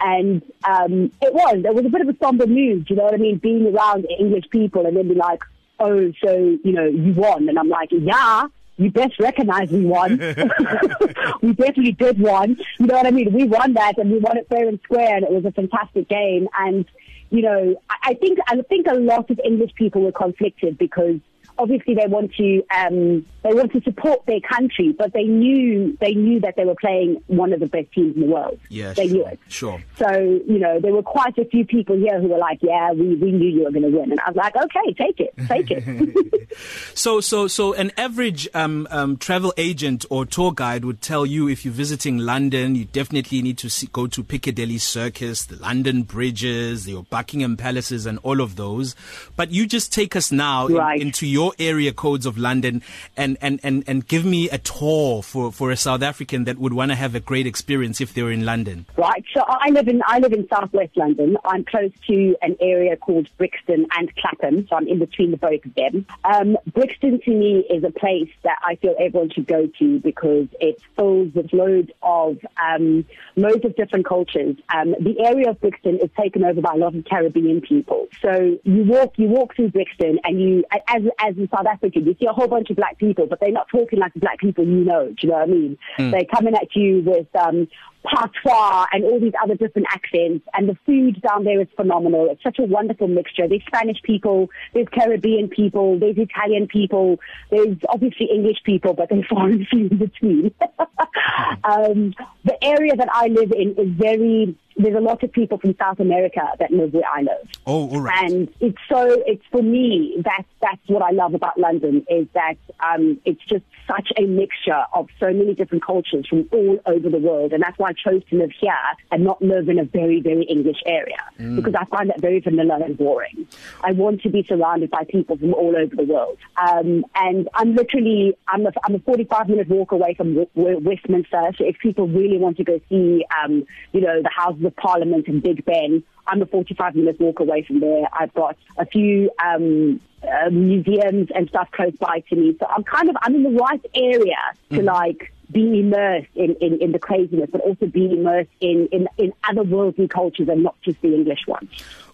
And, 0.00 0.42
um, 0.64 1.12
it 1.22 1.32
was, 1.32 1.62
there 1.62 1.72
was 1.72 1.84
a 1.86 1.88
bit 1.88 2.00
of 2.00 2.08
a 2.08 2.16
somber 2.20 2.46
mood, 2.46 2.88
you 2.90 2.96
know 2.96 3.04
what 3.04 3.14
I 3.14 3.18
mean? 3.18 3.38
Being 3.38 3.74
around 3.74 4.06
English 4.18 4.44
people 4.50 4.86
and 4.86 4.96
then 4.96 5.08
be 5.08 5.14
like, 5.14 5.40
oh, 5.78 6.12
so, 6.24 6.36
you 6.64 6.72
know, 6.72 6.86
you 6.86 7.12
won. 7.12 7.48
And 7.48 7.58
I'm 7.58 7.68
like, 7.68 7.90
yeah, 7.92 8.46
you 8.76 8.90
best 8.90 9.20
recognize 9.20 9.70
we 9.70 9.84
won. 9.84 10.18
we 11.42 11.52
definitely 11.52 11.92
did 11.92 12.20
won. 12.20 12.56
You 12.78 12.86
know 12.86 12.94
what 12.94 13.06
I 13.06 13.10
mean? 13.12 13.32
We 13.32 13.44
won 13.44 13.74
that 13.74 13.98
and 13.98 14.10
we 14.10 14.18
won 14.18 14.36
it 14.36 14.48
fair 14.48 14.68
and 14.68 14.80
square 14.82 15.16
and 15.16 15.24
it 15.24 15.30
was 15.30 15.44
a 15.44 15.52
fantastic 15.52 16.08
game. 16.08 16.48
And, 16.58 16.84
you 17.30 17.42
know, 17.42 17.80
I, 17.88 18.10
I 18.10 18.14
think, 18.14 18.38
I 18.48 18.60
think 18.62 18.86
a 18.88 18.94
lot 18.94 19.30
of 19.30 19.40
English 19.44 19.74
people 19.76 20.02
were 20.02 20.12
conflicted 20.12 20.78
because 20.78 21.20
obviously 21.58 21.94
they 21.94 22.06
want 22.06 22.32
to 22.34 22.62
um, 22.74 23.24
they 23.42 23.52
want 23.52 23.72
to 23.72 23.82
support 23.82 24.24
their 24.26 24.40
country, 24.40 24.94
but 24.96 25.12
they 25.12 25.24
knew 25.24 25.96
they 26.00 26.14
knew 26.14 26.40
that 26.40 26.56
they 26.56 26.64
were 26.64 26.74
playing 26.80 27.22
one 27.26 27.52
of 27.52 27.60
the 27.60 27.66
best 27.66 27.92
teams 27.92 28.14
in 28.14 28.22
the 28.22 28.26
world. 28.26 28.58
Yeah, 28.68 28.92
they 28.92 29.08
sure, 29.08 29.16
knew 29.16 29.26
it. 29.26 29.40
Sure. 29.48 29.82
So 29.96 30.10
you 30.46 30.58
know 30.58 30.80
there 30.80 30.92
were 30.92 31.02
quite 31.02 31.36
a 31.38 31.44
few 31.44 31.64
people 31.64 31.96
here 31.96 32.20
who 32.20 32.28
were 32.28 32.38
like, 32.38 32.58
"Yeah, 32.62 32.92
we 32.92 33.14
we 33.16 33.32
knew 33.32 33.48
you 33.48 33.64
were 33.64 33.70
going 33.70 33.90
to 33.90 33.96
win," 33.96 34.10
and 34.10 34.20
I 34.20 34.30
was 34.30 34.36
like, 34.36 34.56
"Okay, 34.56 34.94
take 34.94 35.20
it, 35.20 35.34
take 35.48 35.70
it." 35.70 36.48
so 36.94 37.20
so 37.20 37.46
so 37.46 37.74
an 37.74 37.92
average 37.96 38.48
um, 38.54 38.88
um, 38.90 39.16
travel 39.16 39.52
agent 39.56 40.04
or 40.10 40.24
tour 40.24 40.52
guide 40.52 40.84
would 40.84 41.02
tell 41.02 41.26
you 41.26 41.48
if 41.48 41.64
you're 41.64 41.74
visiting 41.74 42.18
London, 42.18 42.74
you 42.74 42.84
definitely 42.86 43.42
need 43.42 43.58
to 43.58 43.68
see, 43.68 43.88
go 43.92 44.06
to 44.06 44.22
Piccadilly 44.24 44.78
Circus, 44.78 45.44
the 45.44 45.56
London 45.56 46.02
bridges, 46.02 46.88
your 46.88 47.04
Buckingham 47.04 47.56
Palaces, 47.56 48.06
and 48.06 48.18
all 48.22 48.40
of 48.40 48.56
those. 48.56 48.94
But 49.36 49.50
you 49.50 49.66
just 49.66 49.92
take 49.92 50.16
us 50.16 50.32
now 50.32 50.68
right. 50.68 51.00
in, 51.00 51.08
into 51.08 51.26
your 51.26 51.43
your 51.44 51.54
area 51.58 51.92
codes 51.92 52.26
of 52.26 52.38
London 52.38 52.82
and 53.16 53.36
and 53.40 53.60
and 53.62 53.84
and 53.86 54.06
give 54.08 54.24
me 54.24 54.48
a 54.50 54.58
tour 54.58 55.22
for 55.22 55.52
for 55.52 55.70
a 55.70 55.76
South 55.76 56.02
African 56.02 56.44
that 56.44 56.58
would 56.58 56.72
want 56.72 56.90
to 56.90 56.94
have 56.94 57.14
a 57.14 57.20
great 57.20 57.46
experience 57.46 58.00
if 58.00 58.14
they 58.14 58.22
were 58.22 58.32
in 58.32 58.44
London. 58.44 58.86
Right. 58.96 59.24
So 59.34 59.42
I 59.46 59.70
live 59.70 59.88
in 59.88 60.02
I 60.06 60.18
live 60.18 60.32
in 60.32 60.48
southwest 60.48 60.96
London. 60.96 61.36
I'm 61.44 61.64
close 61.64 61.92
to 62.08 62.36
an 62.42 62.56
area 62.60 62.96
called 62.96 63.28
Brixton 63.36 63.86
and 63.96 64.10
Clapham, 64.16 64.66
so 64.68 64.76
I'm 64.76 64.88
in 64.88 64.98
between 64.98 65.30
the 65.30 65.36
both 65.36 65.64
of 65.64 65.74
them. 65.74 66.06
Um 66.24 66.56
Brixton 66.72 67.20
to 67.20 67.30
me 67.30 67.64
is 67.70 67.84
a 67.84 67.90
place 67.90 68.30
that 68.42 68.58
I 68.62 68.76
feel 68.76 68.94
everyone 68.98 69.30
should 69.30 69.46
go 69.46 69.68
to 69.78 70.00
because 70.00 70.46
it's 70.60 70.82
filled 70.96 71.34
with 71.34 71.52
loads 71.52 71.90
of 72.02 72.38
um 72.62 73.04
loads 73.36 73.64
of 73.64 73.76
different 73.76 74.06
cultures. 74.06 74.56
Um 74.72 74.94
the 75.00 75.16
area 75.20 75.50
of 75.50 75.60
Brixton 75.60 75.98
is 75.98 76.10
taken 76.18 76.44
over 76.44 76.60
by 76.60 76.72
a 76.74 76.76
lot 76.76 76.94
of 76.94 77.04
Caribbean 77.04 77.60
people. 77.60 78.08
So 78.22 78.58
you 78.64 78.84
walk 78.84 79.14
you 79.18 79.28
walk 79.28 79.54
through 79.56 79.70
Brixton 79.70 80.18
and 80.24 80.40
you 80.40 80.64
as 80.88 81.02
as 81.18 81.33
in 81.38 81.48
South 81.54 81.66
Africa 81.66 82.00
you 82.00 82.16
see 82.20 82.26
a 82.26 82.32
whole 82.32 82.48
bunch 82.48 82.70
of 82.70 82.76
black 82.76 82.98
people 82.98 83.26
but 83.26 83.40
they're 83.40 83.52
not 83.52 83.68
talking 83.68 83.98
like 83.98 84.14
the 84.14 84.20
black 84.20 84.38
people 84.38 84.64
you 84.64 84.84
know, 84.84 85.08
do 85.08 85.14
you 85.20 85.28
know 85.28 85.34
what 85.36 85.48
I 85.48 85.52
mean? 85.52 85.78
Mm. 85.98 86.10
They're 86.10 86.24
coming 86.34 86.54
at 86.54 86.74
you 86.74 87.02
with 87.04 87.26
um 87.36 87.68
patois 88.04 88.86
and 88.92 89.04
all 89.04 89.18
these 89.18 89.32
other 89.42 89.54
different 89.54 89.86
accents 89.90 90.46
and 90.52 90.68
the 90.68 90.76
food 90.84 91.20
down 91.22 91.44
there 91.44 91.60
is 91.60 91.68
phenomenal 91.76 92.28
it's 92.30 92.42
such 92.42 92.58
a 92.58 92.62
wonderful 92.64 93.08
mixture 93.08 93.48
there's 93.48 93.64
spanish 93.66 94.00
people 94.02 94.50
there's 94.74 94.86
caribbean 94.92 95.48
people 95.48 95.98
there's 95.98 96.16
italian 96.18 96.66
people 96.66 97.18
there's 97.50 97.76
obviously 97.88 98.26
english 98.26 98.58
people 98.64 98.92
but 98.92 99.08
there's 99.08 99.24
and 99.30 99.66
few 99.68 99.86
in 99.86 99.98
between 99.98 100.54
um 101.64 102.14
the 102.44 102.56
area 102.62 102.94
that 102.94 103.08
i 103.12 103.26
live 103.28 103.52
in 103.52 103.74
is 103.78 103.90
very 103.96 104.56
there's 104.76 104.96
a 104.96 105.00
lot 105.00 105.22
of 105.22 105.32
people 105.32 105.58
from 105.58 105.74
South 105.78 106.00
America 106.00 106.40
that 106.58 106.70
live 106.70 106.92
where 106.92 107.04
I 107.06 107.20
live. 107.20 107.48
Oh, 107.66 107.88
all 107.88 108.00
right. 108.00 108.30
And 108.30 108.48
it's 108.60 108.78
so 108.90 109.22
it's 109.26 109.44
for 109.50 109.62
me 109.62 110.20
that's 110.24 110.48
that's 110.60 110.80
what 110.86 111.02
I 111.02 111.10
love 111.10 111.34
about 111.34 111.58
London 111.58 112.04
is 112.10 112.26
that 112.34 112.56
um 112.84 113.20
it's 113.24 113.40
just 113.48 113.64
such 113.86 114.08
a 114.18 114.22
mixture 114.22 114.84
of 114.92 115.08
so 115.20 115.26
many 115.32 115.54
different 115.54 115.84
cultures 115.84 116.26
from 116.28 116.48
all 116.52 116.78
over 116.86 117.08
the 117.08 117.18
world 117.18 117.52
and 117.52 117.62
that's 117.62 117.78
why 117.78 117.92
chose 117.96 118.22
to 118.30 118.36
live 118.36 118.50
here 118.58 118.72
and 119.10 119.24
not 119.24 119.40
live 119.40 119.68
in 119.68 119.78
a 119.78 119.84
very 119.84 120.20
very 120.20 120.44
English 120.44 120.82
area 120.86 121.22
mm. 121.38 121.56
because 121.56 121.74
I 121.74 121.84
find 121.86 122.10
that 122.10 122.20
very 122.20 122.40
vanilla 122.40 122.80
and 122.84 122.96
boring. 122.96 123.46
I 123.82 123.92
want 123.92 124.22
to 124.22 124.30
be 124.30 124.42
surrounded 124.42 124.90
by 124.90 125.04
people 125.08 125.36
from 125.36 125.54
all 125.54 125.76
over 125.76 125.94
the 125.94 126.04
world. 126.04 126.38
Um 126.56 127.04
and 127.14 127.48
I'm 127.54 127.74
literally 127.74 128.36
I'm 128.48 128.66
a 128.66 128.72
I'm 128.84 128.94
a 128.96 129.00
45 129.00 129.48
minute 129.48 129.68
walk 129.68 129.92
away 129.92 130.14
from 130.14 130.46
Westminster 130.54 131.50
so 131.56 131.64
if 131.64 131.78
people 131.78 132.08
really 132.08 132.38
want 132.38 132.56
to 132.58 132.64
go 132.64 132.80
see 132.88 133.24
um 133.42 133.66
you 133.92 134.00
know 134.00 134.22
the 134.22 134.30
houses 134.30 134.64
of 134.64 134.74
Parliament 134.76 135.28
and 135.28 135.42
Big 135.42 135.64
Ben. 135.64 136.02
I'm 136.26 136.40
a 136.40 136.46
45 136.46 136.94
minute 136.94 137.20
walk 137.20 137.40
away 137.40 137.64
from 137.64 137.80
there. 137.80 138.08
I've 138.18 138.32
got 138.32 138.56
a 138.78 138.86
few 138.86 139.30
um, 139.44 140.00
uh, 140.22 140.48
museums 140.50 141.28
and 141.34 141.48
stuff 141.48 141.68
close 141.72 141.94
by 141.98 142.20
to 142.30 142.36
me. 142.36 142.56
So 142.58 142.66
I'm 142.66 142.84
kind 142.84 143.10
of 143.10 143.16
I'm 143.20 143.34
in 143.34 143.42
the 143.42 143.50
right 143.50 143.84
area 143.94 144.36
to 144.70 144.78
mm. 144.78 144.84
like 144.84 145.33
be 145.52 145.80
immersed 145.80 146.28
in, 146.34 146.54
in, 146.60 146.78
in 146.80 146.92
the 146.92 146.98
craziness, 146.98 147.48
but 147.50 147.60
also 147.60 147.86
be 147.86 148.06
immersed 148.12 148.50
in, 148.60 148.88
in, 148.92 149.08
in 149.18 149.32
other 149.48 149.62
worldly 149.62 150.08
cultures 150.08 150.48
and 150.48 150.62
not 150.62 150.74
just 150.82 151.00
the 151.02 151.14
English 151.14 151.46
ones. 151.46 151.70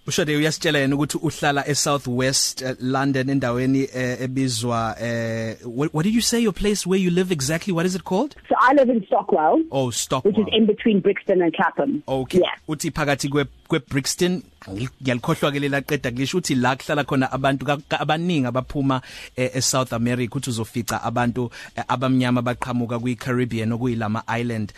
Ushade 0.06 0.36
uyasitshela 0.36 0.78
yena 0.78 0.96
ukuthi 0.96 1.18
uhlala 1.18 1.64
e 1.68 1.74
Southwest 1.74 2.62
uh, 2.62 2.74
London 2.80 3.28
endaweni 3.28 3.84
uh, 3.84 4.22
ebizwa 4.22 4.96
uh, 4.98 5.68
what, 5.68 5.94
what 5.94 6.04
did 6.04 6.14
you 6.14 6.20
say? 6.22 6.40
Your 6.40 6.52
place 6.54 6.86
where 6.86 6.98
you 6.98 7.10
live 7.10 7.30
exactly? 7.30 7.72
What 7.72 7.86
is 7.86 7.94
it 7.94 8.04
called? 8.04 8.34
So 8.48 8.54
I 8.60 8.72
live 8.72 8.88
in 8.88 9.04
Stockwell 9.06 9.62
Oh 9.70 9.90
Stockwell. 9.90 10.32
which 10.32 10.40
is 10.40 10.46
in 10.52 10.66
between 10.66 11.00
Brixton 11.00 11.42
and 11.42 11.54
Clapham. 11.54 12.02
Okay. 12.08 12.38
Yeah. 12.38 12.54
uthi 12.68 12.90
phakathi 12.90 13.28
kwe 13.28 13.44
kwe 13.70 13.78
Brixton 13.90 14.42
ngiyalikhohlwa 14.68 15.52
ke 15.52 15.58
lela 15.58 15.80
qeda 15.80 16.10
kulisho 16.10 16.38
ukuthi 16.38 16.54
la 16.54 16.76
kuhlala 16.76 17.04
khona 17.04 17.32
abantu 17.32 17.64
abaningi 17.88 18.46
abaphuma 18.46 19.00
e, 19.36 19.50
e 19.54 19.60
South 19.60 19.92
America 19.92 20.36
uthi 20.36 20.50
uzofica 20.50 21.02
abantu 21.02 21.50
e, 21.76 21.82
abamnyama 21.88 22.42
baqhamuka 22.42 22.98
kwi 22.98 23.16
Caribbean 23.16 23.72
okuyilama 23.72 24.22
island 24.40 24.72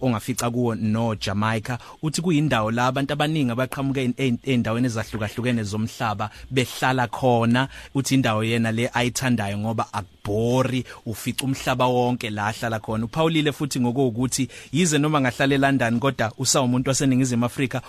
ongafica 0.00 0.50
kuwo 0.50 0.74
no 0.74 1.14
Jamaica 1.14 1.78
uthi 2.02 2.22
kuyindawo 2.22 2.70
la 2.70 2.86
abantu 2.86 3.12
abaningi 3.12 3.50
abaqhamuka 3.50 4.00
eindaweni 4.46 4.86
ezahlukahlukene 4.86 5.62
zomhlaba 5.62 6.30
behlala 6.50 7.08
khona. 7.08 7.68
Uthi 7.94 8.14
indawo 8.14 8.44
yena 8.44 8.72
le 8.72 8.90
ayithandayo 8.94 9.58
ngoba 9.58 9.88
akubhori 9.92 10.84
ufica 11.06 11.42
umhlaba 11.44 11.86
wonke 11.86 12.30
la 12.30 12.46
ahlala 12.46 12.78
khona. 12.78 13.04
uPaulile 13.04 13.52
futhi 13.52 13.80
ngokuthi 13.80 14.48
yize 14.72 14.98
noma 14.98 15.20
ngahlala 15.20 15.54
eLondon 15.54 15.98
kodwa 15.98 16.32
usawumuntu 16.38 16.88
waseningizimu 16.88 17.44
Afrika 17.44 17.82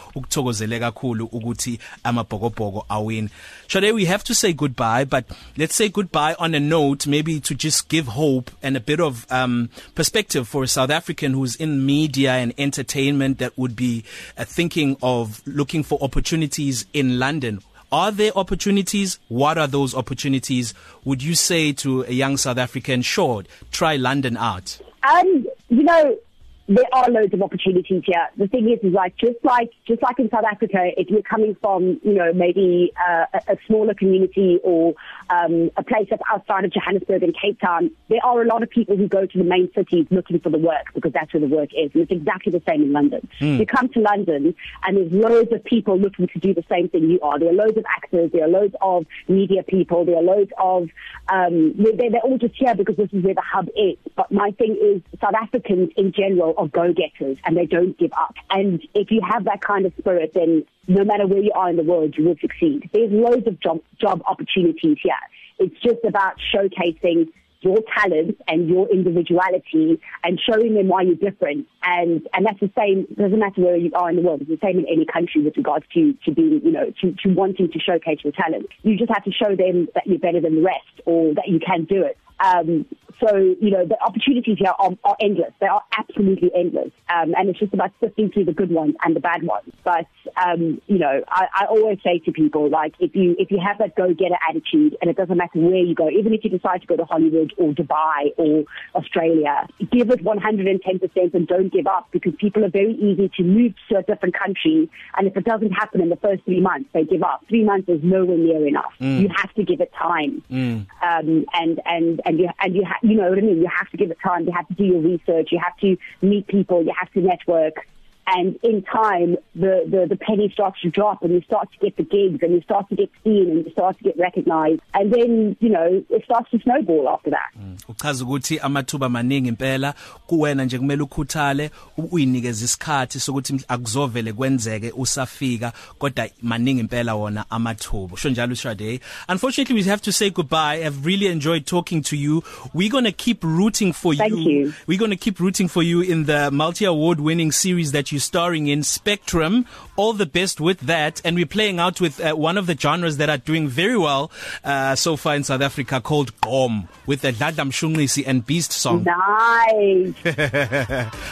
ukuthokozele 0.46 0.80
kakhulu 0.80 1.25
ukuthi 1.25 1.80
amabhokobhoko 2.04 2.86
awin 2.90 3.30
Shade 3.68 3.92
we 3.92 4.06
have 4.06 4.24
to 4.24 4.34
say 4.34 4.54
goodbye 4.54 5.06
but 5.06 5.25
let's 5.58 5.75
say 5.75 5.90
goodbye 5.90 6.36
on 6.40 6.56
a 6.56 6.60
note 6.60 7.08
maybe 7.08 7.40
to 7.40 7.56
just 7.56 7.90
give 7.90 8.08
hope 8.08 8.52
and 8.62 8.78
a 8.78 8.80
bit 8.80 9.00
of 9.00 9.25
um 9.32 9.70
perspective 9.96 10.48
for 10.48 10.64
a 10.64 10.68
South 10.68 10.92
African 10.92 11.34
who's 11.34 11.56
in 11.56 11.86
media 11.86 12.34
and 12.34 12.54
entertainment 12.58 13.40
that 13.40 13.58
would 13.58 13.75
be 13.75 14.04
uh, 14.38 14.46
thinking 14.46 14.98
of 15.02 15.42
looking 15.46 15.84
for 15.84 15.98
opportunities 16.02 16.86
in 16.94 17.20
London 17.20 17.62
Are 17.92 18.12
there 18.12 18.32
opportunities? 18.36 19.20
What 19.30 19.58
are 19.58 19.68
those 19.68 19.96
opportunities? 19.96 20.74
Would 21.06 21.24
you 21.24 21.36
say 21.36 21.72
to 21.74 22.02
a 22.04 22.12
young 22.12 22.36
South 22.36 22.58
African, 22.58 23.04
sure, 23.04 23.44
try 23.72 23.96
London 23.96 24.36
out? 24.38 24.80
Um, 25.04 25.46
you 25.70 25.84
know, 25.84 26.18
there 26.67 26.86
are 26.93 27.10
loads 27.10 27.34
of 27.34 27.41
opportunities 27.41 28.01
here. 28.05 28.27
The 28.38 28.48
thing 28.48 28.69
is, 28.69 28.79
is 28.81 28.93
like 28.93 29.15
just 29.17 29.38
like 29.43 29.72
just 29.88 30.01
like 30.01 30.17
in 30.17 30.29
South 30.29 30.45
Africa, 30.50 30.89
if 30.98 31.10
you're 31.10 31.22
coming 31.22 31.55
from 31.62 32.00
you 32.03 32.13
know 32.13 32.34
maybe 32.34 32.91
uh, 33.07 33.25
a, 33.34 33.53
a 33.53 33.57
smaller 33.67 33.93
community 33.93 34.60
or 34.63 34.95
um, 35.29 35.69
a 35.77 35.84
place 35.84 36.07
that's 36.10 36.24
outside 36.31 36.65
of 36.65 36.74
Johannesburg 36.74 37.22
and 37.22 37.36
Cape 37.39 37.60
Town, 37.60 37.91
there 38.10 38.19
are 38.24 38.41
a 38.41 38.48
lot 38.48 38.63
of 38.63 38.69
people 38.69 38.98
who 38.98 39.07
go 39.07 39.25
to 39.25 39.38
the 39.38 39.43
main 39.43 39.69
cities 39.75 40.07
looking 40.10 40.39
for 40.39 40.50
the 40.50 40.57
work 40.57 40.88
because 40.95 41.13
that's 41.13 41.31
where 41.34 41.41
the 41.41 41.48
work 41.48 41.69
is, 41.77 41.91
and 41.93 42.01
it's 42.01 42.12
exactly 42.12 42.51
the 42.51 42.63
same 42.67 42.81
in 42.81 42.91
London. 42.91 43.27
Mm. 43.39 43.60
You 43.60 43.65
come 43.67 43.89
to 43.89 44.00
London, 44.00 44.55
and 44.84 44.98
there's 44.98 45.12
loads 45.12 45.51
of 45.53 45.63
people 45.63 46.00
looking 46.00 46.27
to 46.27 46.39
do 46.39 46.53
the 46.53 46.63
same 46.69 46.89
thing 46.89 47.10
you 47.10 47.19
are. 47.22 47.38
There 47.38 47.50
are 47.50 47.53
loads 47.53 47.77
of 47.77 47.86
actors, 47.95 48.31
there 48.34 48.43
are 48.43 48.50
loads 48.50 48.74
of 48.81 49.05
media 49.27 49.62
people, 49.62 50.03
there 50.05 50.17
are 50.17 50.24
loads 50.24 50.51
of 50.57 50.89
um, 51.29 51.74
they're, 51.77 52.10
they're 52.10 52.22
all 52.22 52.39
just 52.39 52.55
here 52.55 52.74
because 52.74 52.95
this 52.95 53.10
is 53.13 53.24
where 53.24 53.36
the 53.36 53.43
hub 53.43 53.67
is. 53.75 53.98
But 54.15 54.31
my 54.31 54.51
thing 54.51 54.77
is, 54.81 55.01
South 55.19 55.36
Africans 55.36 55.89
in 55.95 56.12
general 56.12 56.55
are 56.58 56.68
go-getters 56.68 57.38
and 57.46 57.58
they 57.58 57.66
don't 57.66 57.98
give 57.98 58.12
up. 58.14 58.36
And 58.50 58.82
if 58.94 59.12
you 59.12 59.22
have 59.28 59.46
that 59.46 59.62
kind 59.62 59.86
of 59.86 59.94
spirit, 59.98 60.32
then 60.34 60.66
no 60.88 61.04
matter 61.04 61.28
where 61.28 61.42
you 61.42 61.52
are 61.54 61.70
in 61.70 61.78
the 61.78 61.84
world, 61.84 62.16
you 62.18 62.26
will 62.26 62.36
succeed. 62.40 62.90
There's 62.94 63.12
loads 63.12 63.48
of 63.48 63.60
job, 63.60 63.80
job 64.00 64.22
opportunities 64.26 64.98
here. 65.02 65.14
It's 65.60 65.80
just 65.82 66.04
about 66.06 66.36
showcasing 66.54 67.32
your 67.66 67.80
talents 67.98 68.40
and 68.48 68.70
your 68.70 68.88
individuality 68.90 70.00
and 70.24 70.40
showing 70.40 70.76
them 70.76 70.88
why 70.88 71.02
you're 71.02 71.16
different 71.16 71.68
and 71.84 72.28
and 72.34 72.46
that's 72.46 72.60
the 72.60 72.72
same 72.78 73.08
doesn't 73.18 73.40
matter 73.40 73.62
where 73.62 73.76
you 73.76 73.92
are 73.96 74.10
in 74.10 74.16
the 74.18 74.22
world 74.22 74.40
it's 74.42 74.50
the 74.50 74.60
same 74.64 74.78
in 74.78 74.86
any 74.86 75.06
country 75.06 75.42
with 75.42 75.58
regards 75.58 75.84
to 75.92 76.14
to 76.24 76.32
being 76.32 76.62
you 76.64 76.72
know 76.72 76.94
to 77.02 77.14
to 77.14 77.34
wanting 77.34 77.72
to 77.72 77.80
showcase 77.80 78.20
your 78.24 78.34
talent 78.34 78.68
you 78.84 78.96
just 78.96 79.10
have 79.10 79.24
to 79.24 79.32
show 79.32 79.56
them 79.56 79.88
that 79.96 80.06
you're 80.06 80.20
better 80.20 80.40
than 80.40 80.56
the 80.56 80.62
rest 80.62 81.02
or 81.06 81.34
that 81.34 81.48
you 81.48 81.60
can 81.60 81.86
do 81.86 82.04
it 82.04 82.18
um 82.40 82.86
so 83.19 83.36
you 83.38 83.72
know 83.72 83.86
the 83.86 83.98
opportunities 84.01 84.57
here 84.60 84.74
are, 84.77 84.91
are 85.03 85.17
endless. 85.22 85.53
They 85.60 85.67
are 85.67 85.84
absolutely 85.98 86.51
endless. 86.55 86.91
Um 87.10 87.34
and 87.38 87.50
it's 87.50 87.60
just 87.60 87.74
about 87.74 87.91
sifting 88.00 88.31
through 88.31 88.45
the 88.45 88.53
good 88.53 88.72
ones 88.72 88.95
and 89.03 89.15
the 89.15 89.19
bad 89.19 89.43
ones. 89.43 89.72
But 89.84 90.07
um 90.43 90.81
you 90.88 90.98
know 90.98 91.22
i 91.29 91.48
i 91.62 91.65
always 91.65 91.98
say 92.03 92.19
to 92.19 92.31
people 92.31 92.69
like 92.69 92.93
if 93.00 93.15
you 93.15 93.36
if 93.39 93.51
you 93.51 93.60
have 93.65 93.77
that 93.77 93.95
go 93.95 94.13
getter 94.13 94.38
attitude 94.50 94.98
and 95.01 95.10
it 95.10 95.15
doesn't 95.15 95.38
matter 95.38 95.60
where 95.60 95.84
you 95.84 95.95
go 95.95 96.10
even 96.10 96.34
if 96.34 96.43
you 96.43 96.50
decide 96.50 96.81
to 96.81 96.88
go 96.88 96.95
to 96.95 97.05
hollywood 97.05 97.53
or 97.57 97.72
dubai 97.74 98.31
or 98.38 98.65
australia 98.95 99.67
give 99.91 100.10
it 100.10 100.24
110% 100.24 101.34
and 101.34 101.48
don't 101.48 101.72
give 101.72 101.88
up 101.88 102.07
because 102.12 102.34
people 102.39 102.63
are 102.65 102.69
very 102.69 102.93
easy 102.93 103.29
to 103.38 103.43
move 103.43 103.74
to 103.89 103.98
a 103.98 104.03
different 104.03 104.36
country 104.36 104.89
and 105.17 105.27
if 105.27 105.36
it 105.38 105.45
doesn't 105.45 105.72
happen 105.72 106.01
in 106.01 106.10
the 106.10 106.15
first 106.17 106.43
3 106.45 106.60
months 106.62 106.89
they 106.93 107.03
give 107.03 107.24
up. 107.24 107.43
3 107.50 107.63
months 107.63 107.89
is 107.89 108.01
nowhere 108.03 108.38
near 108.38 108.65
enough. 108.67 108.93
Mm. 109.00 109.22
you 109.22 109.29
have 109.36 109.53
to 109.53 109.63
give 109.63 109.81
it 109.81 109.91
time. 109.93 110.41
Mm. 110.51 110.88
um 111.01 111.45
and 111.53 111.79
and 111.86 112.22
and 112.25 112.39
you 112.39 112.50
and 112.62 112.75
you 112.75 112.84
ha 112.86 112.98
you 113.06 113.16
know 113.16 113.30
what 113.30 113.38
I 113.38 113.42
mean? 113.42 113.58
You 113.58 113.70
have 113.76 113.90
to 113.92 113.98
give 113.98 114.12
it 114.12 114.18
time. 114.24 114.46
You 114.46 114.52
have 114.52 114.68
to 114.68 114.74
do 114.74 114.84
your 114.84 115.02
research. 115.02 115.50
You 115.52 115.60
have 115.64 115.78
to 115.78 115.98
meet 116.22 116.48
people. 116.48 116.84
You 116.84 116.94
have 116.98 117.12
to 117.14 117.22
network. 117.22 117.88
And 118.27 118.60
in 118.63 118.82
time 118.84 119.38
the 119.55 119.86
the 119.89 120.05
the 120.10 120.15
penny 120.15 120.50
starts 120.53 120.82
to 120.82 120.89
drop 120.89 121.22
and 121.24 121.32
you 121.34 121.41
start 121.41 121.70
to 121.72 121.77
get 121.79 121.96
the 121.98 122.03
gigs 122.03 122.39
and 122.41 122.53
you 122.53 122.62
start 122.62 122.89
to 122.89 122.96
get 122.96 123.10
seen 123.24 123.50
and 123.50 123.65
you 123.65 123.72
start 123.72 123.98
to 123.98 124.03
get 124.03 124.17
recognized. 124.17 124.82
And 124.94 125.13
then 125.13 125.55
you 125.60 125.70
know 125.70 126.03
it 126.10 126.24
starts 126.25 126.50
to 126.51 126.60
snowball 126.60 127.10
after 127.10 127.29
that. 127.32 127.51
Uchaza 127.89 128.24
ukuthi 128.25 128.60
amathuba 128.60 129.10
maningi 129.10 129.48
impela. 129.50 129.94
Kuwena 130.27 130.65
nje 130.65 130.77
kumele 130.79 131.03
ukhuthale 131.03 131.72
uyinikeza 132.12 132.65
isikhathi 132.65 133.20
sokuthi 133.20 133.65
akuzovele 133.67 134.34
kwenzeke 134.34 134.91
usafika 134.98 135.74
kodwa 135.98 136.29
maningi 136.41 136.79
impela 136.79 137.15
wona 137.15 137.46
amathuba. 137.50 138.13
Usho 138.13 138.29
njalo 138.29 138.53
uShade 138.53 139.00
unfortunately 139.29 139.75
we 139.75 139.84
have 139.84 140.01
to 140.01 140.12
say 140.12 140.29
goodbye. 140.29 140.86
I've 140.86 141.05
really 141.05 141.27
enjoyed 141.27 141.65
talking 141.65 142.01
to 142.03 142.15
you. 142.15 142.44
We're 142.74 142.89
going 142.91 143.05
to 143.05 143.12
keep 143.12 143.44
rooting 143.44 143.94
for 143.94 144.13
Thank 144.15 144.32
you. 144.32 144.38
you. 144.38 144.74
We're 144.88 145.00
going 145.00 145.12
to 145.12 145.17
keep 145.17 145.39
rooting 145.39 145.67
for 145.67 145.84
you 145.84 146.01
in 146.01 146.25
the 146.25 146.50
multi 146.51 146.86
award 146.86 147.20
winning 147.20 147.51
series 147.51 147.91
that 147.91 148.12
you 148.12 148.14
you're 148.15 148.22
starring 148.22 148.67
in 148.67 148.81
Spectrum. 148.81 149.65
All 149.98 150.13
the 150.13 150.25
best 150.25 150.60
with 150.62 150.79
that. 150.81 151.22
And 151.25 151.36
we're 151.36 151.45
playing 151.45 151.79
out 151.79 152.00
with 152.00 152.19
uh, 152.19 152.34
one 152.34 152.57
of 152.57 152.65
the 152.65 152.75
genres 152.77 153.17
that 153.17 153.29
are 153.29 153.38
doing 153.38 153.67
very 153.67 153.98
well 153.98 154.31
uh, 154.63 154.95
so 154.95 155.15
far 155.17 155.36
in 155.36 155.43
South 155.43 155.62
Africa 155.62 156.00
called 156.00 156.39
Gom 156.41 156.88
with 157.05 157.22
the 157.22 157.31
Dladla 157.34 157.65
Mshunqisi 157.69 158.24
and 158.25 158.45
Beast 158.45 158.72
song. 158.72 159.03
Nice. 159.03 160.13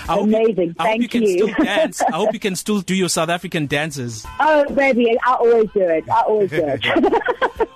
Amazing. 0.09 0.63
You, 0.73 0.75
I 0.79 0.83
Thank 0.83 1.01
hope 1.01 1.01
you. 1.01 1.09
can 1.09 1.21
you. 1.23 1.29
still 1.33 1.65
dance. 1.65 2.01
I 2.01 2.11
hope 2.15 2.33
you 2.33 2.39
can 2.39 2.55
still 2.55 2.81
do 2.81 2.93
your 2.95 3.09
South 3.09 3.29
African 3.29 3.65
dances. 3.67 4.25
Oh, 4.39 4.65
baby, 4.73 5.17
I 5.25 5.33
always 5.35 5.69
do 5.71 5.81
it. 5.81 6.07
I 6.09 6.21
always 6.21 6.49
do 6.49 6.63
it. 6.65 6.85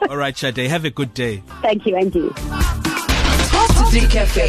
All 0.09 0.17
right, 0.17 0.37
Shade, 0.37 0.57
have 0.57 0.85
a 0.85 0.89
good 0.89 1.13
day. 1.13 1.43
Thank 1.61 1.85
you, 1.85 1.95
and 1.95 2.13
you. 2.13 2.29
Coffee 3.51 4.07
Cafe. 4.07 4.47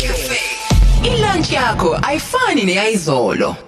Ilunch 1.04 1.52
yakho 1.52 1.96
ayifani 2.02 2.64
neyizolo. 2.64 3.67